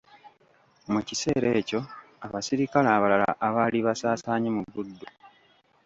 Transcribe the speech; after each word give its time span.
Mu 0.91 0.99
kiseera 1.07 1.47
ekyo 1.59 1.79
abaserikale 2.25 2.89
abalala 2.97 3.29
abaali 3.47 3.77
basaasaanye 3.87 4.49
mu 4.55 4.63
Buddu. 4.73 5.07